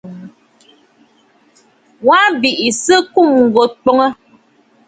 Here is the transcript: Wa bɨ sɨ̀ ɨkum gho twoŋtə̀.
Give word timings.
Wa 2.07 2.19
bɨ 2.39 2.49
sɨ̀ 2.83 2.97
ɨkum 3.03 3.31
gho 3.53 3.63
twoŋtə̀. 3.83 4.09